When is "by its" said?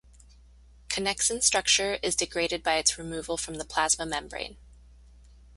2.63-2.97